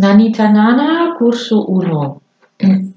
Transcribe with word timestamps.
Nanitanana, 0.00 1.14
corso 1.18 1.60
1 1.68 2.20